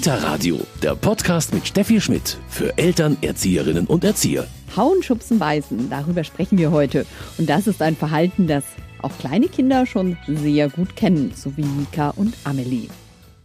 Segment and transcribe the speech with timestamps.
[0.00, 4.46] Kita Radio, der Podcast mit Steffi Schmidt für Eltern, Erzieherinnen und Erzieher.
[4.74, 7.04] Hauen, schubsen, beißen, darüber sprechen wir heute.
[7.36, 8.64] Und das ist ein Verhalten, das
[9.02, 12.88] auch kleine Kinder schon sehr gut kennen, so wie Mika und Amelie.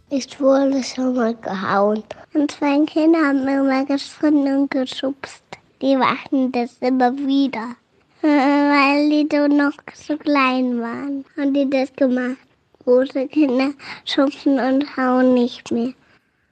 [0.08, 2.02] Ich wurde schon mal gehauen.
[2.32, 5.42] Und zwei Kinder haben mir mal gefunden und geschubst.
[5.82, 7.76] Die machen das immer wieder.
[8.22, 11.22] Weil die so noch so klein waren.
[11.36, 12.38] Haben die das gemacht.
[12.82, 13.72] Große Kinder
[14.06, 15.92] schubsen und hauen nicht mehr.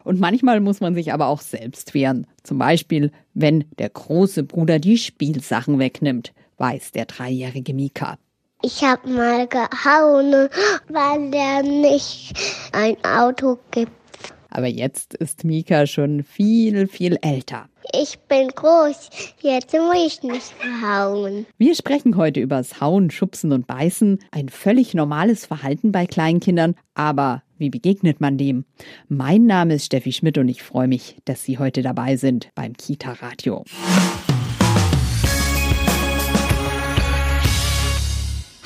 [0.04, 2.26] Und manchmal muss man sich aber auch selbst wehren.
[2.42, 8.18] Zum Beispiel, wenn der große Bruder die Spielsachen wegnimmt, weiß der dreijährige Mika.
[8.62, 10.48] Ich habe mal gehauen,
[10.88, 12.32] weil der nicht
[12.72, 13.92] ein Auto gibt.
[14.48, 17.68] Aber jetzt ist Mika schon viel, viel älter.
[17.92, 21.44] Ich bin groß, jetzt muss ich nicht hauen.
[21.58, 24.20] Wir sprechen heute über das Hauen, Schubsen und Beißen.
[24.30, 26.76] Ein völlig normales Verhalten bei Kleinkindern.
[26.94, 28.64] Aber wie begegnet man dem?
[29.08, 32.74] Mein Name ist Steffi Schmidt und ich freue mich, dass Sie heute dabei sind beim
[32.74, 33.64] Kita Radio.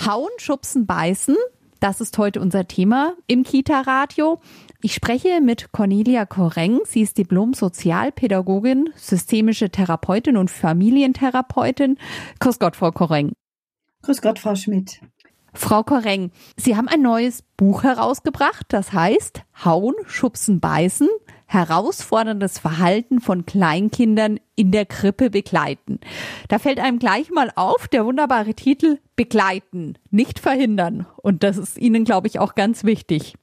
[0.05, 1.37] Hauen, Schubsen, Beißen.
[1.81, 4.41] Das ist heute unser Thema im Kita-Radio.
[4.81, 6.81] Ich spreche mit Cornelia Koreng.
[6.85, 11.99] Sie ist Diplom-Sozialpädagogin, systemische Therapeutin und Familientherapeutin.
[12.41, 13.33] Grüß Gott, Frau Koreng.
[14.03, 15.01] Grüß Gott, Frau Schmidt.
[15.55, 21.09] Frau Koreng, Sie haben ein neues Buch herausgebracht, das heißt Hauen, Schubsen, Beißen,
[21.47, 25.99] herausforderndes Verhalten von Kleinkindern in der Krippe begleiten.
[26.49, 31.07] Da fällt einem gleich mal auf der wunderbare Titel Begleiten, nicht verhindern.
[31.17, 33.35] Und das ist Ihnen, glaube ich, auch ganz wichtig.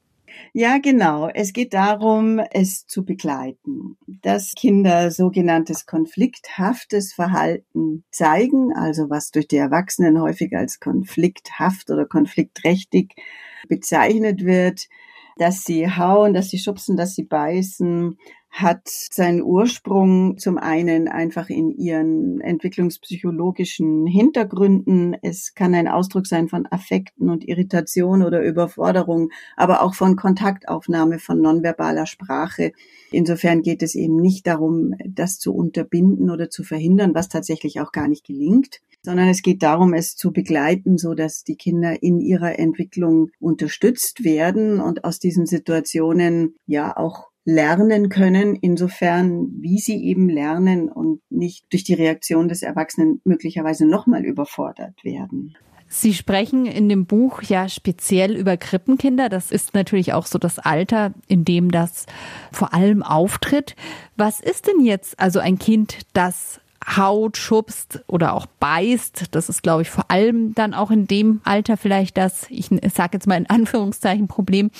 [0.54, 1.28] Ja, genau.
[1.34, 9.48] Es geht darum, es zu begleiten, dass Kinder sogenanntes konflikthaftes Verhalten zeigen, also was durch
[9.48, 13.16] die Erwachsenen häufig als konflikthaft oder konfliktträchtig
[13.68, 14.88] bezeichnet wird,
[15.38, 18.18] dass sie hauen, dass sie schubsen, dass sie beißen,
[18.56, 25.18] hat seinen Ursprung zum einen einfach in ihren entwicklungspsychologischen Hintergründen.
[25.22, 31.20] Es kann ein Ausdruck sein von Affekten und Irritation oder Überforderung, aber auch von Kontaktaufnahme
[31.20, 32.72] von nonverbaler Sprache.
[33.12, 37.92] Insofern geht es eben nicht darum, das zu unterbinden oder zu verhindern, was tatsächlich auch
[37.92, 42.20] gar nicht gelingt, sondern es geht darum, es zu begleiten, so dass die Kinder in
[42.20, 50.04] ihrer Entwicklung unterstützt werden und aus diesen Situationen ja auch lernen können, insofern, wie sie
[50.04, 55.56] eben lernen und nicht durch die Reaktion des Erwachsenen möglicherweise nochmal überfordert werden.
[55.88, 59.30] Sie sprechen in dem Buch ja speziell über Krippenkinder.
[59.30, 62.08] Das ist natürlich auch so das Alter, in dem das
[62.52, 63.76] vor allem auftritt.
[64.18, 69.28] Was ist denn jetzt also ein Kind, das haut, schubst oder auch beißt.
[69.32, 73.12] Das ist, glaube ich, vor allem dann auch in dem Alter vielleicht das, ich sage
[73.14, 74.72] jetzt mal in Anführungszeichen, Problem.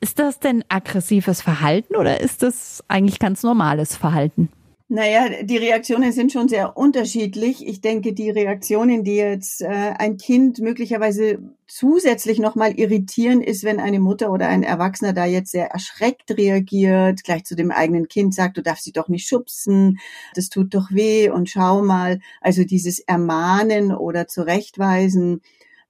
[0.00, 4.48] Ist das denn aggressives Verhalten oder ist das eigentlich ganz normales Verhalten?
[4.92, 7.64] Naja, die Reaktionen sind schon sehr unterschiedlich.
[7.64, 13.78] Ich denke, die Reaktionen, die jetzt äh, ein Kind möglicherweise zusätzlich nochmal irritieren, ist, wenn
[13.78, 18.34] eine Mutter oder ein Erwachsener da jetzt sehr erschreckt reagiert, gleich zu dem eigenen Kind
[18.34, 20.00] sagt, du darfst sie doch nicht schubsen,
[20.34, 22.18] das tut doch weh und schau mal.
[22.40, 25.40] Also dieses Ermahnen oder Zurechtweisen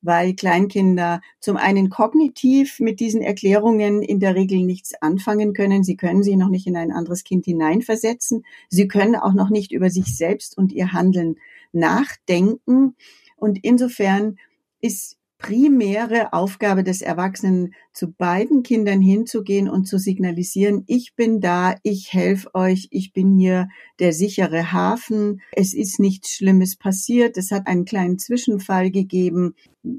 [0.03, 5.85] weil Kleinkinder zum einen kognitiv mit diesen Erklärungen in der Regel nichts anfangen können.
[5.85, 8.45] Sie können sich noch nicht in ein anderes Kind hineinversetzen.
[8.69, 11.37] Sie können auch noch nicht über sich selbst und ihr Handeln
[11.73, 12.97] nachdenken.
[13.37, 14.37] Und insofern
[14.81, 21.75] ist primäre Aufgabe des Erwachsenen, zu beiden Kindern hinzugehen und zu signalisieren, ich bin da,
[21.83, 23.69] ich helfe euch, ich bin hier
[23.99, 29.55] der sichere Hafen, es ist nichts Schlimmes passiert, es hat einen kleinen Zwischenfall gegeben.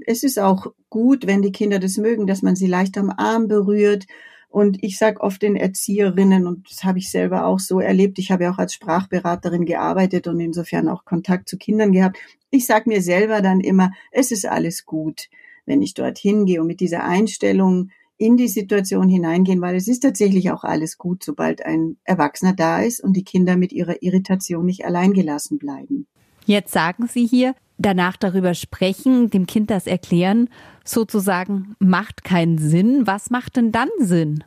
[0.06, 3.48] Es ist auch gut, wenn die Kinder das mögen, dass man sie leicht am Arm
[3.48, 4.06] berührt.
[4.52, 8.32] Und ich sage oft den Erzieherinnen, und das habe ich selber auch so erlebt, ich
[8.32, 12.18] habe ja auch als Sprachberaterin gearbeitet und insofern auch Kontakt zu Kindern gehabt,
[12.50, 15.30] ich sage mir selber dann immer, es ist alles gut,
[15.66, 20.02] wenn ich dorthin gehe und mit dieser Einstellung in die Situation hineingehen, weil es ist
[20.02, 24.66] tatsächlich auch alles gut, sobald ein Erwachsener da ist und die Kinder mit ihrer Irritation
[24.66, 26.08] nicht allein gelassen bleiben.
[26.46, 30.50] Jetzt sagen Sie hier, danach darüber sprechen, dem Kind das erklären,
[30.84, 33.08] sozusagen macht keinen Sinn.
[33.08, 34.44] Was macht denn dann Sinn?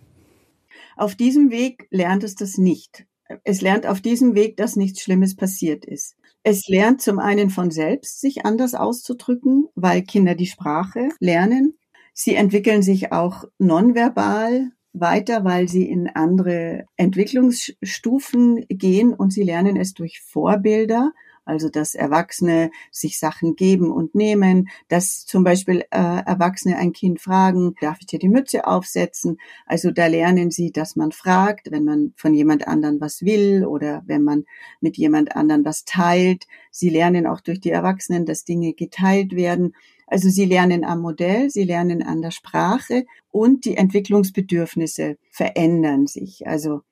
[0.96, 3.06] Auf diesem Weg lernt es das nicht.
[3.42, 6.16] Es lernt auf diesem Weg, dass nichts Schlimmes passiert ist.
[6.42, 11.78] Es lernt zum einen von selbst, sich anders auszudrücken, weil Kinder die Sprache lernen.
[12.12, 19.76] Sie entwickeln sich auch nonverbal weiter, weil sie in andere Entwicklungsstufen gehen und sie lernen
[19.76, 21.12] es durch Vorbilder
[21.44, 27.20] Also dass Erwachsene sich Sachen geben und nehmen, dass zum Beispiel äh, Erwachsene ein Kind
[27.20, 29.38] fragen, darf ich dir die Mütze aufsetzen?
[29.66, 34.02] Also da lernen sie, dass man fragt, wenn man von jemand anderen was will oder
[34.06, 34.44] wenn man
[34.80, 36.46] mit jemand anderen was teilt.
[36.70, 39.74] Sie lernen auch durch die Erwachsenen, dass Dinge geteilt werden.
[40.06, 46.46] Also sie lernen am Modell, sie lernen an der Sprache und die Entwicklungsbedürfnisse verändern sich.
[46.46, 46.82] Also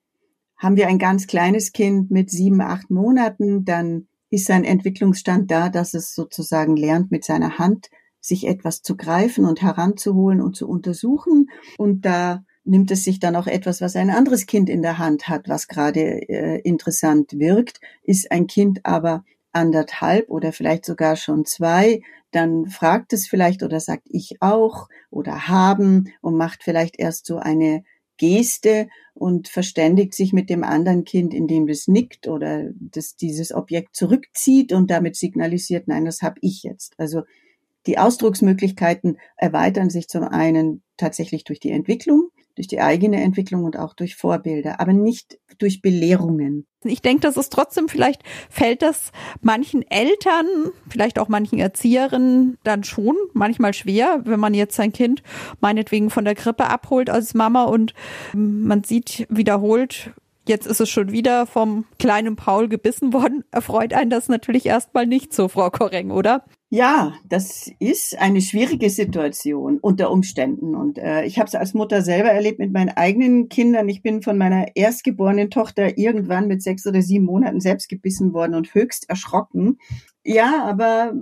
[0.56, 5.68] haben wir ein ganz kleines Kind mit sieben, acht Monaten, dann ist sein Entwicklungsstand da,
[5.68, 10.66] dass es sozusagen lernt, mit seiner Hand sich etwas zu greifen und heranzuholen und zu
[10.66, 11.50] untersuchen.
[11.76, 15.28] Und da nimmt es sich dann auch etwas, was ein anderes Kind in der Hand
[15.28, 16.00] hat, was gerade
[16.30, 17.80] äh, interessant wirkt.
[18.04, 22.00] Ist ein Kind aber anderthalb oder vielleicht sogar schon zwei,
[22.30, 27.36] dann fragt es vielleicht oder sagt ich auch oder haben und macht vielleicht erst so
[27.36, 27.84] eine
[28.22, 33.96] Geste und verständigt sich mit dem anderen Kind, indem es nickt oder das dieses Objekt
[33.96, 36.94] zurückzieht und damit signalisiert, nein, das habe ich jetzt.
[36.98, 37.22] Also
[37.88, 43.78] die Ausdrucksmöglichkeiten erweitern sich zum einen tatsächlich durch die Entwicklung durch die eigene Entwicklung und
[43.78, 46.66] auch durch Vorbilder, aber nicht durch Belehrungen.
[46.84, 50.46] Ich denke, das ist trotzdem, vielleicht fällt das manchen Eltern,
[50.88, 55.22] vielleicht auch manchen Erzieherinnen dann schon manchmal schwer, wenn man jetzt sein Kind
[55.60, 57.94] meinetwegen von der Grippe abholt als Mama und
[58.34, 60.12] man sieht wiederholt,
[60.44, 63.44] Jetzt ist es schon wieder vom kleinen Paul gebissen worden.
[63.52, 66.44] Erfreut einen das natürlich erstmal nicht so, Frau Korreng, oder?
[66.74, 70.74] Ja, das ist eine schwierige Situation unter Umständen.
[70.74, 73.90] Und äh, ich habe es als Mutter selber erlebt mit meinen eigenen Kindern.
[73.90, 78.54] Ich bin von meiner erstgeborenen Tochter irgendwann mit sechs oder sieben Monaten selbst gebissen worden
[78.54, 79.76] und höchst erschrocken.
[80.24, 81.12] Ja, aber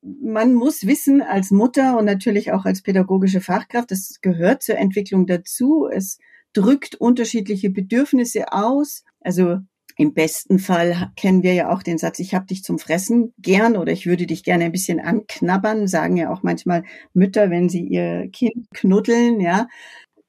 [0.00, 5.26] man muss wissen als Mutter und natürlich auch als pädagogische Fachkraft, das gehört zur Entwicklung
[5.26, 5.86] dazu.
[5.92, 6.18] Es
[6.54, 9.04] drückt unterschiedliche Bedürfnisse aus.
[9.20, 9.58] Also
[9.96, 13.76] im besten Fall kennen wir ja auch den Satz, ich habe dich zum Fressen gern
[13.76, 16.84] oder ich würde dich gerne ein bisschen anknabbern, sagen ja auch manchmal
[17.14, 19.68] Mütter, wenn sie ihr Kind knuddeln, ja.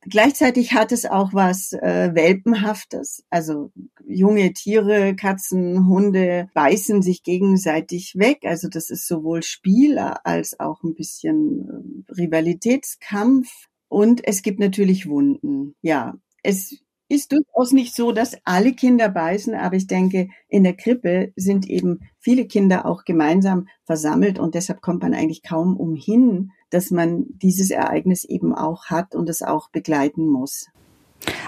[0.09, 3.25] Gleichzeitig hat es auch was äh, Welpenhaftes.
[3.29, 3.71] Also
[4.07, 8.39] junge Tiere, Katzen, Hunde beißen sich gegenseitig weg.
[8.45, 13.49] Also das ist sowohl Spiel als auch ein bisschen äh, Rivalitätskampf.
[13.89, 15.75] Und es gibt natürlich Wunden.
[15.81, 20.75] Ja, es ist durchaus nicht so, dass alle Kinder beißen, aber ich denke, in der
[20.75, 26.51] Krippe sind eben viele Kinder auch gemeinsam versammelt und deshalb kommt man eigentlich kaum umhin,
[26.69, 30.67] dass man dieses Ereignis eben auch hat und es auch begleiten muss.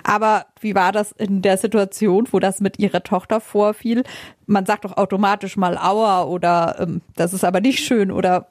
[0.03, 4.03] Aber wie war das in der Situation, wo das mit ihrer Tochter vorfiel?
[4.45, 8.49] Man sagt doch automatisch mal Aua oder ähm, das ist aber nicht schön oder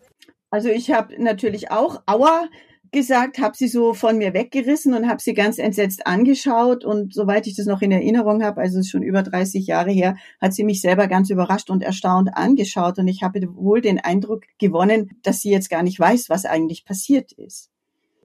[0.50, 2.46] also ich habe natürlich auch Aua
[2.92, 6.84] gesagt, habe sie so von mir weggerissen und habe sie ganz entsetzt angeschaut.
[6.84, 10.54] Und soweit ich das noch in Erinnerung habe, also schon über 30 Jahre her, hat
[10.54, 12.98] sie mich selber ganz überrascht und erstaunt angeschaut.
[12.98, 16.84] Und ich habe wohl den Eindruck gewonnen, dass sie jetzt gar nicht weiß, was eigentlich
[16.84, 17.70] passiert ist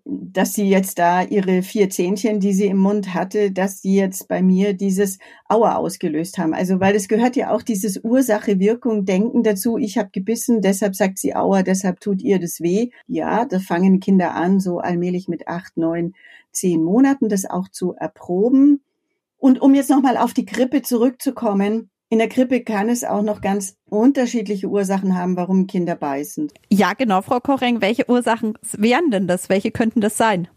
[0.05, 4.27] dass sie jetzt da ihre vier Zähnchen, die sie im Mund hatte, dass sie jetzt
[4.27, 5.17] bei mir dieses
[5.47, 6.53] Aua ausgelöst haben.
[6.53, 9.77] Also weil es gehört ja auch dieses Ursache-Wirkung-Denken dazu.
[9.77, 12.89] Ich habe gebissen, deshalb sagt sie Aua, deshalb tut ihr das weh.
[13.07, 16.13] Ja, da fangen Kinder an, so allmählich mit acht, neun,
[16.51, 18.81] zehn Monaten das auch zu erproben.
[19.37, 23.41] Und um jetzt nochmal auf die Grippe zurückzukommen, in der Grippe kann es auch noch
[23.41, 26.47] ganz unterschiedliche Ursachen haben, warum Kinder beißen.
[26.69, 27.81] Ja, genau, Frau Koreng.
[27.81, 29.49] Welche Ursachen wären denn das?
[29.49, 30.47] Welche könnten das sein?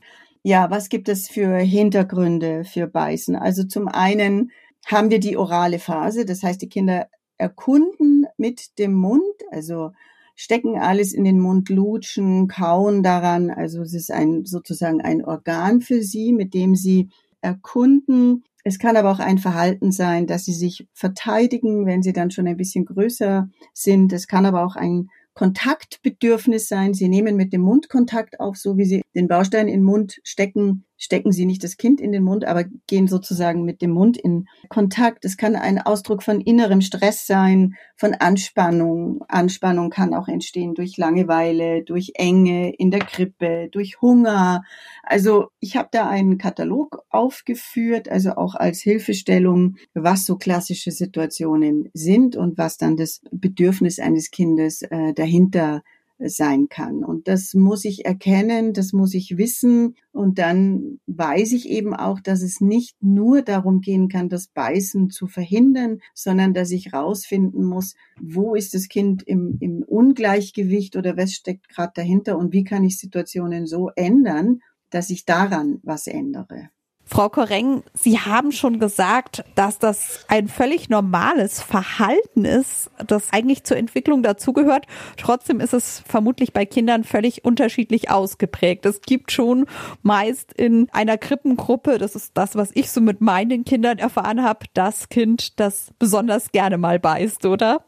[0.43, 3.37] Ja, was gibt es für Hintergründe für Beißen?
[3.37, 4.51] Also zum einen
[4.85, 7.07] haben wir die orale Phase, das heißt, die Kinder
[7.39, 9.93] erkunden mit dem Mund, also
[10.35, 13.49] stecken alles in den Mund, lutschen, kauen daran.
[13.49, 17.09] Also es ist ein sozusagen ein Organ für sie, mit dem sie
[17.41, 22.33] erkunden, es kann aber auch ein Verhalten sein, dass sie sich verteidigen, wenn sie dann
[22.33, 24.13] schon ein bisschen größer sind.
[24.13, 26.93] Es kann aber auch ein Kontaktbedürfnis sein.
[26.93, 30.21] Sie nehmen mit dem Mund Kontakt auf, so wie sie den Baustein in den Mund
[30.25, 34.19] stecken, stecken sie nicht das Kind in den Mund, aber gehen sozusagen mit dem Mund
[34.19, 35.25] in Kontakt.
[35.25, 39.25] Es kann ein Ausdruck von innerem Stress sein, von Anspannung.
[39.29, 44.63] Anspannung kann auch entstehen durch Langeweile, durch Enge in der Krippe, durch Hunger.
[45.03, 51.89] Also ich habe da einen Katalog aufgeführt, also auch als Hilfestellung, was so klassische Situationen
[51.95, 55.83] sind und was dann das Bedürfnis eines Kindes äh, dahinter
[56.19, 57.05] sein kann.
[57.05, 59.97] Und das muss ich erkennen, das muss ich wissen.
[60.13, 65.11] Und dann weiß ich eben auch, dass es nicht nur darum gehen kann, das Beißen
[65.11, 71.17] zu verhindern, sondern dass ich rausfinden muss, wo ist das Kind im, im Ungleichgewicht oder
[71.17, 76.07] was steckt gerade dahinter und wie kann ich Situationen so ändern, dass ich daran was
[76.07, 76.71] ändere.
[77.09, 83.63] Frau Koreng, Sie haben schon gesagt, dass das ein völlig normales Verhalten ist, das eigentlich
[83.63, 84.87] zur Entwicklung dazugehört.
[85.17, 88.85] Trotzdem ist es vermutlich bei Kindern völlig unterschiedlich ausgeprägt.
[88.87, 89.67] Es gibt schon
[90.03, 94.67] meist in einer Krippengruppe, das ist das, was ich so mit meinen Kindern erfahren habe,
[94.75, 97.85] das Kind, das besonders gerne mal beißt, oder?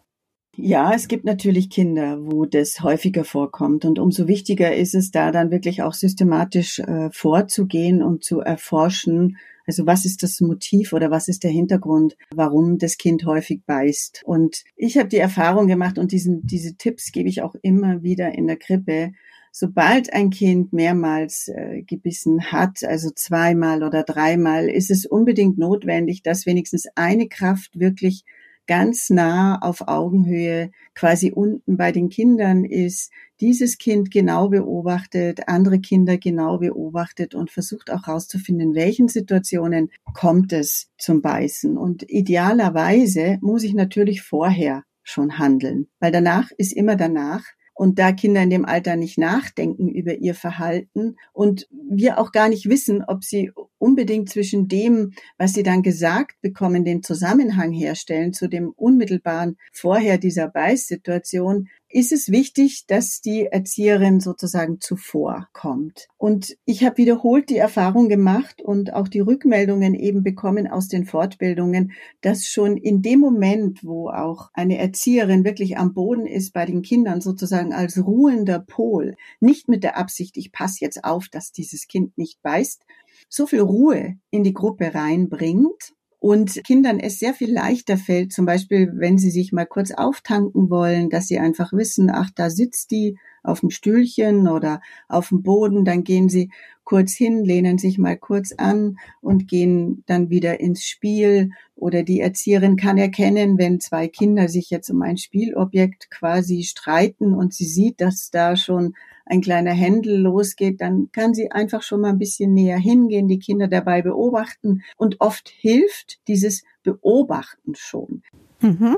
[0.60, 3.84] Ja, es gibt natürlich Kinder, wo das häufiger vorkommt.
[3.84, 9.36] Und umso wichtiger ist es, da dann wirklich auch systematisch äh, vorzugehen und zu erforschen,
[9.68, 14.22] also was ist das Motiv oder was ist der Hintergrund, warum das Kind häufig beißt.
[14.24, 18.32] Und ich habe die Erfahrung gemacht und diesen, diese Tipps gebe ich auch immer wieder
[18.34, 19.12] in der Krippe.
[19.52, 26.24] Sobald ein Kind mehrmals äh, gebissen hat, also zweimal oder dreimal, ist es unbedingt notwendig,
[26.24, 28.24] dass wenigstens eine Kraft wirklich
[28.68, 33.10] ganz nah auf Augenhöhe quasi unten bei den Kindern ist,
[33.40, 39.90] dieses Kind genau beobachtet, andere Kinder genau beobachtet und versucht auch herauszufinden, in welchen Situationen
[40.14, 41.76] kommt es zum Beißen.
[41.76, 47.44] Und idealerweise muss ich natürlich vorher schon handeln, weil danach ist immer danach
[47.78, 52.48] und da Kinder in dem Alter nicht nachdenken über ihr Verhalten und wir auch gar
[52.48, 58.32] nicht wissen, ob sie unbedingt zwischen dem, was sie dann gesagt bekommen, den Zusammenhang herstellen
[58.32, 66.08] zu dem unmittelbaren vorher dieser Beißsituation, ist es wichtig, dass die Erzieherin sozusagen zuvor kommt.
[66.18, 71.06] Und ich habe wiederholt die Erfahrung gemacht und auch die Rückmeldungen eben bekommen aus den
[71.06, 76.66] Fortbildungen, dass schon in dem Moment, wo auch eine Erzieherin wirklich am Boden ist bei
[76.66, 81.52] den Kindern sozusagen als ruhender Pol, nicht mit der Absicht, ich passe jetzt auf, dass
[81.52, 82.82] dieses Kind nicht beißt,
[83.28, 88.44] so viel Ruhe in die Gruppe reinbringt, und Kindern es sehr viel leichter fällt, zum
[88.44, 92.90] Beispiel, wenn sie sich mal kurz auftanken wollen, dass sie einfach wissen, ach, da sitzt
[92.90, 96.50] die auf dem Stühlchen oder auf dem Boden, dann gehen sie
[96.82, 101.50] kurz hin, lehnen sich mal kurz an und gehen dann wieder ins Spiel.
[101.76, 107.34] Oder die Erzieherin kann erkennen, wenn zwei Kinder sich jetzt um ein Spielobjekt quasi streiten
[107.34, 108.94] und sie sieht, dass da schon
[109.28, 113.38] ein kleiner Händel losgeht, dann kann sie einfach schon mal ein bisschen näher hingehen, die
[113.38, 114.82] Kinder dabei beobachten.
[114.96, 118.22] Und oft hilft dieses Beobachten schon.
[118.60, 118.96] Mhm.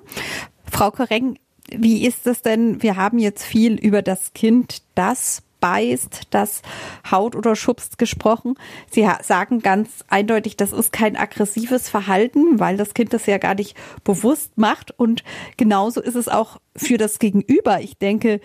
[0.64, 1.38] Frau Koreng,
[1.70, 2.82] wie ist es denn?
[2.82, 6.62] Wir haben jetzt viel über das Kind, das beißt, das
[7.10, 8.54] haut oder schubst gesprochen.
[8.90, 13.54] Sie sagen ganz eindeutig, das ist kein aggressives Verhalten, weil das Kind das ja gar
[13.54, 14.99] nicht bewusst macht.
[14.99, 15.22] Und
[15.56, 17.80] genauso ist es auch für das Gegenüber.
[17.82, 18.40] Ich denke,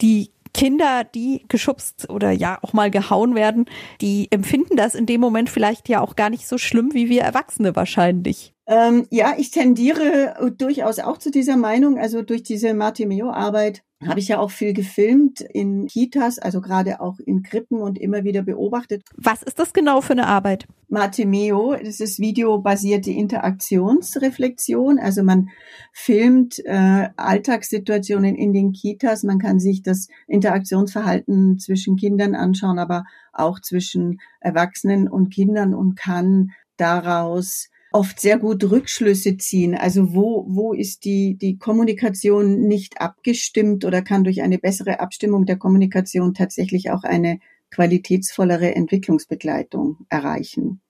[0.00, 3.66] die Kinder, die geschubst oder ja auch mal gehauen werden,
[4.00, 7.22] die empfinden das in dem Moment vielleicht ja auch gar nicht so schlimm wie wir
[7.22, 8.54] Erwachsene wahrscheinlich.
[8.66, 11.98] Ähm, ja, ich tendiere durchaus auch zu dieser Meinung.
[11.98, 17.18] Also durch diese Martimeo-Arbeit habe ich ja auch viel gefilmt in Kitas, also gerade auch
[17.18, 19.02] in Krippen und immer wieder beobachtet.
[19.16, 20.66] Was ist das genau für eine Arbeit?
[20.88, 24.98] Martimeo, das ist videobasierte Interaktionsreflexion.
[24.98, 25.48] Also man
[25.92, 29.22] filmt äh, Alltagssituationen in den Kitas.
[29.22, 35.96] Man kann sich das Interaktionsverhalten zwischen Kindern anschauen, aber auch zwischen Erwachsenen und Kindern und
[35.96, 39.74] kann daraus oft sehr gut Rückschlüsse ziehen.
[39.74, 45.46] Also wo, wo ist die, die Kommunikation nicht abgestimmt oder kann durch eine bessere Abstimmung
[45.46, 47.38] der Kommunikation tatsächlich auch eine
[47.70, 50.80] qualitätsvollere Entwicklungsbegleitung erreichen.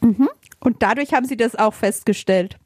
[0.00, 0.28] Mhm.
[0.60, 2.58] Und dadurch haben Sie das auch festgestellt.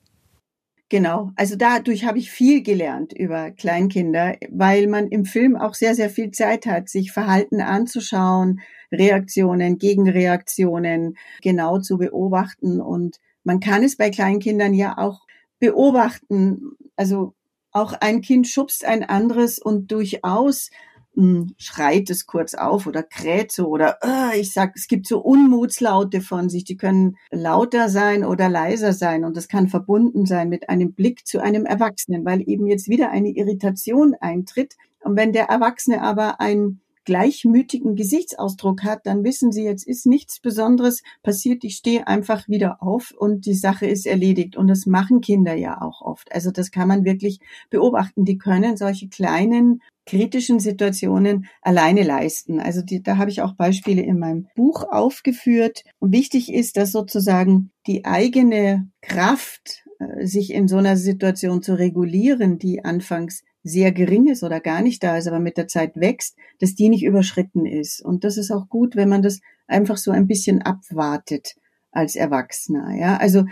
[0.91, 5.95] Genau, also dadurch habe ich viel gelernt über Kleinkinder, weil man im Film auch sehr,
[5.95, 8.61] sehr viel Zeit hat, sich Verhalten anzuschauen,
[8.93, 15.21] Reaktionen, Gegenreaktionen genau zu beobachten und man kann es bei Kleinkindern ja auch
[15.59, 16.73] beobachten.
[16.97, 17.35] Also
[17.71, 20.71] auch ein Kind schubst ein anderes und durchaus
[21.15, 25.07] mh, hm, schreit es kurz auf oder kräht so oder äh, ich sag, es gibt
[25.07, 30.27] so Unmutslaute von sich, die können lauter sein oder leiser sein und das kann verbunden
[30.27, 34.75] sein mit einem Blick zu einem Erwachsenen, weil eben jetzt wieder eine Irritation eintritt.
[35.01, 40.41] Und wenn der Erwachsene aber ein gleichmütigen Gesichtsausdruck hat, dann wissen Sie, jetzt ist nichts
[40.41, 41.65] Besonderes passiert.
[41.65, 44.57] Ich stehe einfach wieder auf und die Sache ist erledigt.
[44.57, 46.33] Und das machen Kinder ja auch oft.
[46.33, 48.25] Also das kann man wirklich beobachten.
[48.25, 52.61] Die können solche kleinen kritischen Situationen alleine leisten.
[52.61, 55.83] Also die, da habe ich auch Beispiele in meinem Buch aufgeführt.
[55.99, 61.75] Und wichtig ist, dass sozusagen die eigene Kraft, äh, sich in so einer Situation zu
[61.75, 65.97] regulieren, die anfangs sehr gering ist oder gar nicht da ist, aber mit der Zeit
[65.97, 68.01] wächst, dass die nicht überschritten ist.
[68.05, 71.55] Und das ist auch gut, wenn man das einfach so ein bisschen abwartet
[71.91, 72.95] als Erwachsener.
[72.95, 73.45] Ja, also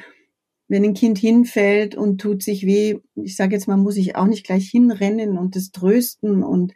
[0.68, 4.26] wenn ein Kind hinfällt und tut sich weh, ich sage jetzt mal, muss ich auch
[4.26, 6.74] nicht gleich hinrennen und das trösten und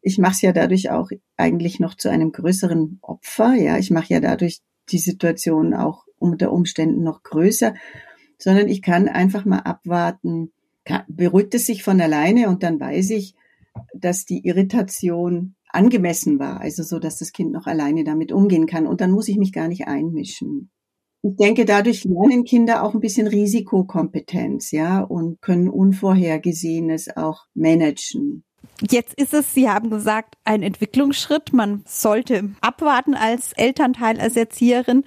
[0.00, 3.54] ich mache es ja dadurch auch eigentlich noch zu einem größeren Opfer.
[3.54, 4.60] Ja, ich mache ja dadurch
[4.90, 7.74] die Situation auch unter Umständen noch größer,
[8.38, 10.52] sondern ich kann einfach mal abwarten,
[11.08, 13.34] beruhigt es sich von alleine und dann weiß ich,
[13.94, 18.86] dass die Irritation angemessen war, also so, dass das Kind noch alleine damit umgehen kann
[18.86, 20.70] und dann muss ich mich gar nicht einmischen.
[21.22, 28.44] Ich denke, dadurch lernen Kinder auch ein bisschen Risikokompetenz, ja, und können Unvorhergesehenes auch managen.
[28.90, 31.52] Jetzt ist es, Sie haben gesagt, ein Entwicklungsschritt.
[31.52, 35.04] Man sollte abwarten als Elternteil, als Erzieherin.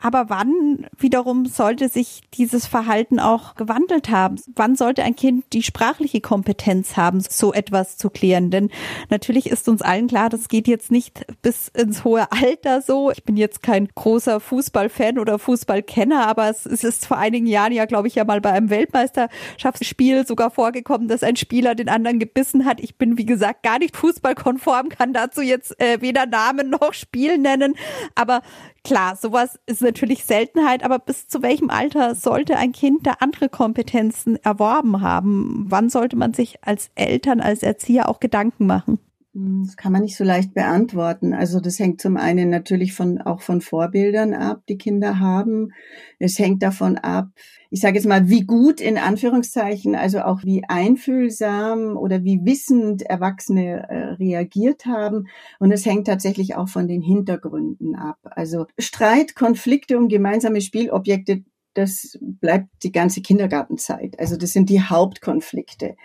[0.00, 4.36] Aber wann wiederum sollte sich dieses Verhalten auch gewandelt haben?
[4.54, 8.50] Wann sollte ein Kind die sprachliche Kompetenz haben, so etwas zu klären?
[8.50, 8.70] Denn
[9.10, 13.10] natürlich ist uns allen klar, das geht jetzt nicht bis ins hohe Alter so.
[13.10, 17.86] Ich bin jetzt kein großer Fußballfan oder Fußballkenner, aber es ist vor einigen Jahren ja,
[17.86, 22.64] glaube ich, ja mal bei einem Weltmeisterschaftsspiel sogar vorgekommen, dass ein Spieler den anderen gebissen
[22.64, 22.80] hat.
[22.80, 27.38] Ich bin, wie gesagt, gar nicht fußballkonform, kann dazu jetzt äh, weder Namen noch Spiel
[27.38, 27.74] nennen.
[28.14, 28.42] Aber
[28.86, 33.48] klar, sowas ist natürlich Seltenheit, aber bis zu welchem Alter sollte ein Kind da andere
[33.48, 35.66] Kompetenzen erworben haben?
[35.68, 38.98] Wann sollte man sich als Eltern, als Erzieher auch Gedanken machen?
[39.38, 41.34] Das kann man nicht so leicht beantworten.
[41.34, 45.72] Also das hängt zum einen natürlich von auch von Vorbildern ab, die Kinder haben.
[46.18, 47.28] Es hängt davon ab,
[47.68, 53.02] ich sage jetzt mal, wie gut in Anführungszeichen, also auch wie einfühlsam oder wie wissend
[53.02, 55.28] Erwachsene äh, reagiert haben.
[55.58, 58.18] Und es hängt tatsächlich auch von den Hintergründen ab.
[58.22, 64.18] Also Streit, Konflikte um gemeinsame Spielobjekte, das bleibt die ganze Kindergartenzeit.
[64.18, 65.96] Also das sind die Hauptkonflikte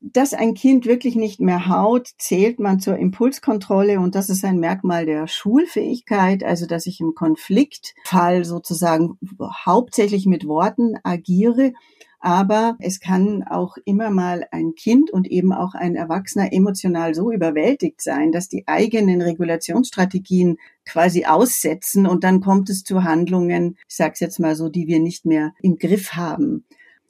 [0.00, 4.58] dass ein Kind wirklich nicht mehr haut, zählt man zur Impulskontrolle und das ist ein
[4.58, 9.18] Merkmal der Schulfähigkeit, also dass ich im Konfliktfall sozusagen
[9.66, 11.72] hauptsächlich mit Worten agiere.
[12.22, 17.32] Aber es kann auch immer mal ein Kind und eben auch ein Erwachsener emotional so
[17.32, 23.96] überwältigt sein, dass die eigenen Regulationsstrategien quasi aussetzen und dann kommt es zu Handlungen, ich
[23.96, 26.66] sage es jetzt mal so, die wir nicht mehr im Griff haben.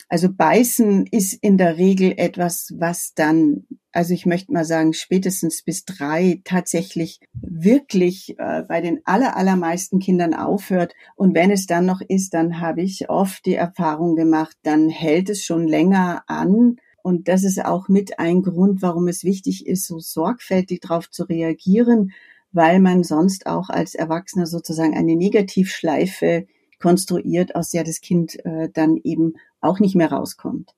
[0.08, 5.62] Also beißen ist in der Regel etwas, was dann, also ich möchte mal sagen, spätestens
[5.62, 10.94] bis drei tatsächlich wirklich äh, bei den aller, allermeisten Kindern aufhört.
[11.16, 15.30] Und wenn es dann noch ist, dann habe ich oft die Erfahrung gemacht, dann hält
[15.30, 16.76] es schon länger an.
[17.02, 21.24] Und das ist auch mit ein Grund, warum es wichtig ist, so sorgfältig darauf zu
[21.24, 22.12] reagieren,
[22.52, 26.46] weil man sonst auch als Erwachsener sozusagen eine Negativschleife
[26.80, 30.74] konstruiert, aus der das Kind äh, dann eben auch nicht mehr rauskommt.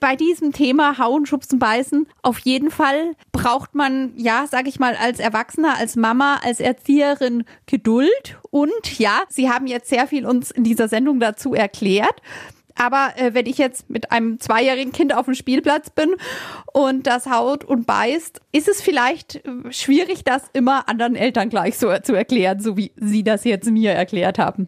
[0.00, 4.96] Bei diesem Thema Hauen, Schubsen, Beißen, auf jeden Fall braucht man, ja, sag ich mal,
[4.96, 8.38] als Erwachsener, als Mama, als Erzieherin Geduld.
[8.50, 12.20] Und ja, Sie haben jetzt sehr viel uns in dieser Sendung dazu erklärt.
[12.78, 16.14] Aber äh, wenn ich jetzt mit einem zweijährigen Kind auf dem Spielplatz bin
[16.72, 21.78] und das haut und beißt, ist es vielleicht äh, schwierig, das immer anderen Eltern gleich
[21.78, 24.66] so zu erklären, so wie Sie das jetzt mir erklärt haben.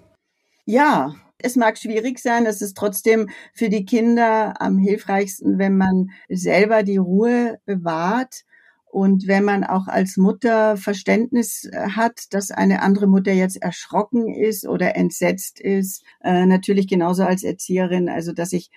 [0.64, 6.10] Ja, es mag schwierig sein, es ist trotzdem für die Kinder am hilfreichsten, wenn man
[6.28, 8.44] selber die Ruhe bewahrt
[8.90, 14.34] und wenn man auch als Mutter Verständnis äh, hat, dass eine andere Mutter jetzt erschrocken
[14.34, 18.70] ist oder entsetzt ist, äh, natürlich genauso als Erzieherin, also dass ich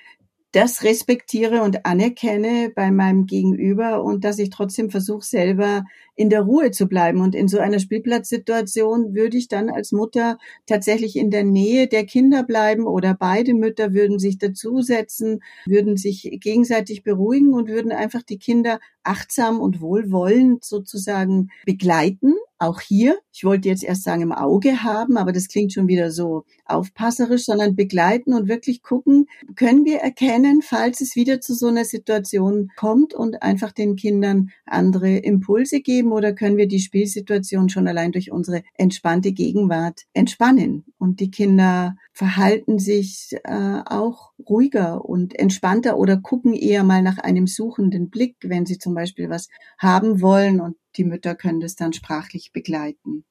[0.51, 5.85] das respektiere und anerkenne bei meinem Gegenüber und dass ich trotzdem versuche, selber
[6.15, 7.21] in der Ruhe zu bleiben.
[7.21, 12.05] Und in so einer Spielplatzsituation würde ich dann als Mutter tatsächlich in der Nähe der
[12.05, 18.21] Kinder bleiben oder beide Mütter würden sich dazusetzen, würden sich gegenseitig beruhigen und würden einfach
[18.21, 24.31] die Kinder achtsam und wohlwollend sozusagen begleiten auch hier, ich wollte jetzt erst sagen im
[24.31, 29.83] Auge haben, aber das klingt schon wieder so aufpasserisch, sondern begleiten und wirklich gucken, können
[29.83, 35.17] wir erkennen, falls es wieder zu so einer Situation kommt und einfach den Kindern andere
[35.17, 40.85] Impulse geben oder können wir die Spielsituation schon allein durch unsere entspannte Gegenwart entspannen?
[40.99, 47.17] Und die Kinder verhalten sich äh, auch ruhiger und entspannter oder gucken eher mal nach
[47.17, 49.47] einem suchenden Blick, wenn sie zum Beispiel was
[49.79, 53.23] haben wollen und die Mütter können das dann sprachlich begleiten.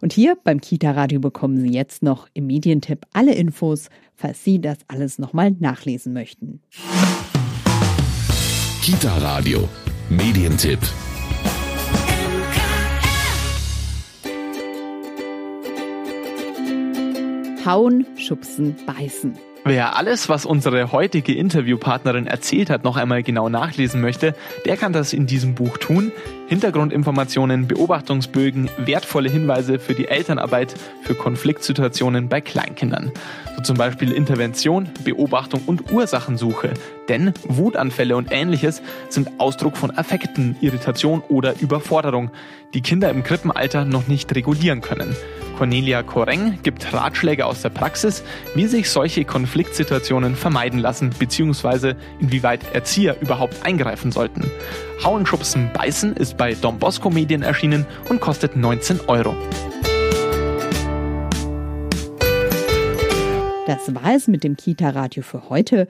[0.00, 4.78] Und hier beim Kita-Radio bekommen Sie jetzt noch im Medientipp alle Infos, falls Sie das
[4.86, 6.60] alles nochmal nachlesen möchten.
[8.82, 9.68] Kita-Radio,
[10.08, 10.80] Medientipp.
[17.64, 19.36] Hauen, schubsen, beißen.
[19.64, 24.94] Wer alles, was unsere heutige Interviewpartnerin erzählt hat, noch einmal genau nachlesen möchte, der kann
[24.94, 26.12] das in diesem Buch tun.
[26.48, 33.12] Hintergrundinformationen, Beobachtungsbögen, wertvolle Hinweise für die Elternarbeit für Konfliktsituationen bei Kleinkindern.
[33.56, 36.72] So zum Beispiel Intervention, Beobachtung und Ursachensuche.
[37.10, 38.80] Denn Wutanfälle und ähnliches
[39.10, 42.30] sind Ausdruck von Affekten, Irritation oder Überforderung,
[42.72, 45.14] die Kinder im Krippenalter noch nicht regulieren können.
[45.58, 48.22] Cornelia Koreng gibt Ratschläge aus der Praxis,
[48.54, 54.48] wie sich solche Konfliktsituationen vermeiden lassen, beziehungsweise inwieweit Erzieher überhaupt eingreifen sollten.
[55.02, 59.34] Hauen, Schubsen, Beißen ist bei Don Bosco Medien erschienen und kostet 19 Euro.
[63.66, 65.88] Das war es mit dem Kita-Radio für heute.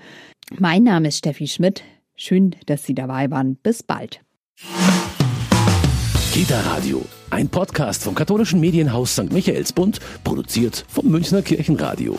[0.59, 1.85] Mein Name ist Steffi Schmidt.
[2.17, 3.55] Schön, dass Sie dabei waren.
[3.55, 4.21] Bis bald.
[6.33, 9.33] Kita Radio, ein Podcast vom katholischen Medienhaus St.
[9.33, 12.19] Michaelsbund, produziert vom Münchner Kirchenradio.